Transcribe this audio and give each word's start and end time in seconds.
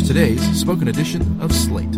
Here's 0.00 0.08
today's 0.08 0.58
spoken 0.58 0.88
edition 0.88 1.42
of 1.42 1.52
Slate. 1.52 1.94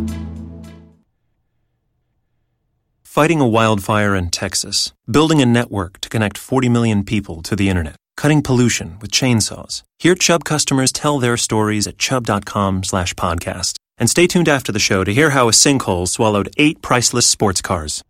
Fighting 3.05 3.41
a 3.41 3.47
wildfire 3.47 4.17
in 4.17 4.31
Texas, 4.31 4.93
building 5.09 5.41
a 5.41 5.47
network 5.47 6.01
to 6.01 6.09
connect 6.09 6.37
40 6.37 6.69
million 6.69 7.05
people 7.05 7.43
to 7.43 7.55
the 7.55 7.69
internet, 7.69 7.95
cutting 8.17 8.43
pollution 8.43 8.99
with 9.01 9.13
chainsaws. 9.13 9.85
Hear 10.01 10.17
Chubb 10.17 10.43
customers 10.43 10.91
tell 10.91 11.21
their 11.21 11.37
stories 11.37 11.87
at 11.87 11.97
chubb.com 11.99 12.83
slash 12.83 13.15
podcast. 13.15 13.77
And 13.99 14.11
stay 14.11 14.27
tuned 14.27 14.49
after 14.49 14.73
the 14.73 14.81
show 14.81 15.05
to 15.05 15.15
hear 15.15 15.31
how 15.31 15.47
a 15.47 15.53
sinkhole 15.53 16.09
swallowed 16.09 16.53
eight 16.57 16.83
priceless 16.83 17.27
sports 17.27 17.63
cars. 17.63 18.03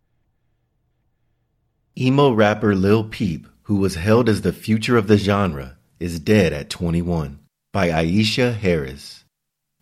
Emo 1.98 2.32
rapper 2.32 2.74
Lil 2.74 3.04
Peep, 3.04 3.46
who 3.64 3.76
was 3.76 3.96
hailed 3.96 4.30
as 4.30 4.40
the 4.40 4.54
future 4.54 4.96
of 4.96 5.06
the 5.06 5.18
genre, 5.18 5.76
is 6.00 6.18
dead 6.18 6.54
at 6.54 6.70
21. 6.70 7.40
By 7.74 7.88
Aisha 7.88 8.56
Harris. 8.56 9.22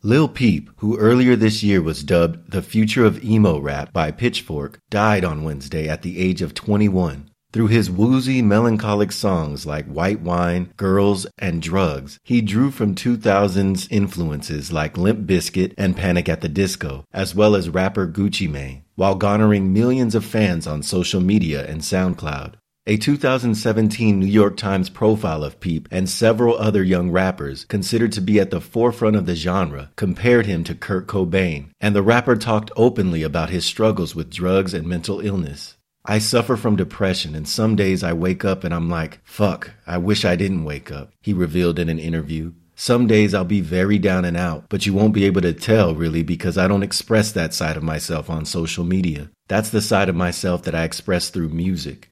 Lil 0.03 0.29
Peep, 0.29 0.71
who 0.79 0.96
earlier 0.96 1.36
this 1.36 1.63
year 1.63 1.82
was 1.82 2.03
dubbed 2.03 2.53
the 2.53 2.63
future 2.63 3.04
of 3.04 3.22
emo 3.22 3.58
rap 3.58 3.93
by 3.93 4.11
Pitchfork, 4.11 4.79
died 4.89 5.27
on 5.27 5.45
Wednesday 5.45 5.91
at 5.91 6.00
the 6.00 6.18
age 6.18 6.41
of 6.41 6.54
21. 6.54 7.31
Through 7.53 7.67
his 7.67 7.91
woozy, 7.91 8.41
melancholic 8.41 9.13
songs 9.13 9.67
like 9.67 9.85
White 9.85 10.22
Wine, 10.22 10.72
Girls, 10.79 11.27
and 11.36 11.63
Drugz, 11.63 12.17
he 12.25 12.41
drew 12.41 12.71
from 12.71 12.94
2000s 12.94 13.89
influences 13.91 14.72
like 14.72 14.96
Limp 14.96 15.27
Bizkit 15.27 15.75
and 15.77 15.94
Panic 15.94 16.30
at 16.30 16.41
the 16.41 16.49
Disco, 16.49 17.05
as 17.13 17.35
well 17.35 17.55
as 17.55 17.69
rapper 17.69 18.08
Gucci 18.08 18.49
Mane, 18.49 18.85
while 18.94 19.17
garnering 19.17 19.71
millions 19.71 20.14
of 20.14 20.25
fans 20.25 20.67
on 20.67 20.82
social 20.82 21.21
media 21.21 21.67
and 21.67 21.82
SoundCloud. 21.82 22.55
A 22.90 22.96
2017 22.96 24.18
New 24.18 24.26
York 24.26 24.57
Times 24.57 24.90
profile 24.90 25.44
of 25.44 25.61
Peep 25.61 25.86
and 25.93 26.11
several 26.11 26.58
other 26.58 26.82
young 26.82 27.13
rappers 27.13 27.64
considered 27.66 28.11
to 28.11 28.21
be 28.21 28.40
at 28.40 28.50
the 28.50 28.61
forefront 28.61 29.14
of 29.14 29.26
the 29.26 29.36
genre 29.36 29.93
compared 29.94 30.46
him 30.46 30.64
to 30.64 30.75
Kurt 30.75 31.07
Cobain, 31.07 31.68
and 31.80 31.94
the 31.94 32.03
rapper 32.03 32.34
talked 32.34 32.72
openly 32.75 33.22
about 33.22 33.50
his 33.50 33.64
struggles 33.64 34.16
with 34.16 34.28
drugs 34.28 34.74
and 34.74 34.88
mental 34.88 35.20
illness. 35.20 35.77
I 36.05 36.18
suffer 36.18 36.56
from 36.56 36.74
depression, 36.74 37.36
and 37.36 37.46
some 37.46 37.77
days 37.77 38.02
I 38.02 38.12
wake 38.12 38.44
up 38.44 38.64
and 38.64 38.74
I'm 38.74 38.91
like, 38.91 39.20
fuck, 39.22 39.70
I 39.86 39.98
wish 39.98 40.24
I 40.24 40.34
didn't 40.34 40.64
wake 40.64 40.91
up, 40.91 41.12
he 41.22 41.33
revealed 41.33 41.78
in 41.78 41.88
an 41.88 42.00
interview. 42.00 42.55
Some 42.74 43.06
days 43.06 43.34
I'll 43.34 43.44
be 43.44 43.61
very 43.61 44.00
down 44.00 44.24
and 44.24 44.36
out, 44.36 44.64
but 44.68 44.84
you 44.84 44.94
won't 44.94 45.14
be 45.14 45.27
able 45.27 45.42
to 45.42 45.52
tell 45.52 45.94
really 45.94 46.24
because 46.24 46.58
I 46.58 46.66
don't 46.66 46.83
express 46.83 47.30
that 47.30 47.55
side 47.55 47.77
of 47.77 47.84
myself 47.84 48.28
on 48.28 48.44
social 48.46 48.83
media. 48.83 49.30
That's 49.46 49.70
the 49.70 49.80
side 49.80 50.08
of 50.08 50.16
myself 50.16 50.64
that 50.64 50.74
I 50.74 50.83
express 50.83 51.30
through 51.30 51.50
music. 51.50 52.09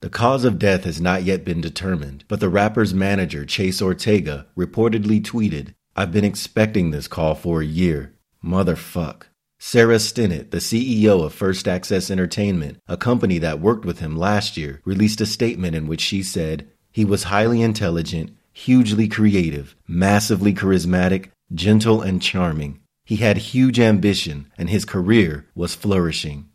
The 0.00 0.08
cause 0.08 0.46
of 0.46 0.58
death 0.58 0.84
has 0.84 0.98
not 0.98 1.24
yet 1.24 1.44
been 1.44 1.60
determined, 1.60 2.24
but 2.26 2.40
the 2.40 2.48
rapper's 2.48 2.94
manager, 2.94 3.44
Chase 3.44 3.82
Ortega, 3.82 4.46
reportedly 4.56 5.20
tweeted, 5.22 5.74
I've 5.94 6.10
been 6.10 6.24
expecting 6.24 6.90
this 6.90 7.06
call 7.06 7.34
for 7.34 7.60
a 7.60 7.66
year. 7.66 8.14
Motherfuck. 8.42 9.24
Sarah 9.58 9.96
Stennett, 9.96 10.52
the 10.52 10.56
CEO 10.56 11.22
of 11.22 11.34
First 11.34 11.68
Access 11.68 12.10
Entertainment, 12.10 12.78
a 12.88 12.96
company 12.96 13.38
that 13.40 13.60
worked 13.60 13.84
with 13.84 13.98
him 13.98 14.16
last 14.16 14.56
year, 14.56 14.80
released 14.86 15.20
a 15.20 15.26
statement 15.26 15.76
in 15.76 15.86
which 15.86 16.00
she 16.00 16.22
said, 16.22 16.66
He 16.90 17.04
was 17.04 17.24
highly 17.24 17.60
intelligent, 17.60 18.34
hugely 18.54 19.06
creative, 19.06 19.76
massively 19.86 20.54
charismatic, 20.54 21.28
gentle, 21.52 22.00
and 22.00 22.22
charming. 22.22 22.80
He 23.04 23.16
had 23.16 23.36
huge 23.36 23.78
ambition, 23.78 24.50
and 24.56 24.70
his 24.70 24.86
career 24.86 25.46
was 25.54 25.74
flourishing. 25.74 26.49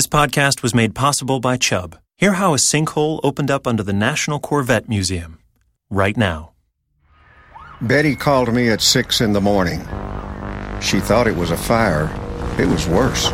This 0.00 0.06
podcast 0.06 0.62
was 0.62 0.74
made 0.74 0.94
possible 0.94 1.40
by 1.40 1.58
Chubb. 1.58 1.98
Hear 2.16 2.32
how 2.32 2.54
a 2.54 2.56
sinkhole 2.56 3.20
opened 3.22 3.50
up 3.50 3.66
under 3.66 3.82
the 3.82 3.92
National 3.92 4.40
Corvette 4.40 4.88
Museum. 4.88 5.40
Right 5.90 6.16
now. 6.16 6.52
Betty 7.82 8.16
called 8.16 8.50
me 8.50 8.70
at 8.70 8.80
six 8.80 9.20
in 9.20 9.34
the 9.34 9.42
morning. 9.42 9.80
She 10.80 11.00
thought 11.00 11.26
it 11.26 11.36
was 11.36 11.50
a 11.50 11.56
fire. 11.58 12.08
It 12.58 12.64
was 12.64 12.88
worse. 12.88 13.26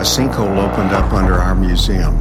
A 0.00 0.04
sinkhole 0.04 0.58
opened 0.58 0.90
up 0.90 1.12
under 1.12 1.34
our 1.34 1.54
museum. 1.54 2.18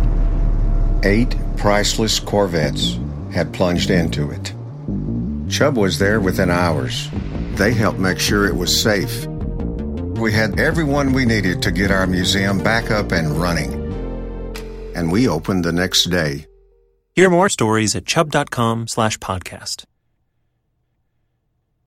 Eight 1.03 1.35
priceless 1.57 2.19
Corvettes 2.19 2.99
had 3.31 3.51
plunged 3.51 3.89
into 3.89 4.29
it. 4.29 4.53
Chubb 5.51 5.75
was 5.75 5.97
there 5.97 6.21
within 6.21 6.51
hours. 6.51 7.09
They 7.55 7.73
helped 7.73 7.97
make 7.97 8.19
sure 8.19 8.45
it 8.45 8.55
was 8.55 8.79
safe 8.79 9.25
we 10.19 10.31
had 10.31 10.59
everyone 10.59 11.13
we 11.13 11.25
needed 11.25 11.61
to 11.63 11.71
get 11.71 11.91
our 11.91 12.07
museum 12.07 12.57
back 12.59 12.91
up 12.91 13.11
and 13.11 13.31
running. 13.31 13.71
And 14.95 15.11
we 15.11 15.27
opened 15.27 15.65
the 15.65 15.73
next 15.73 16.05
day. 16.05 16.45
Hear 17.15 17.29
more 17.29 17.49
stories 17.49 17.95
at 17.95 18.05
chubb.com 18.05 18.87
slash 18.87 19.19
podcast. 19.19 19.83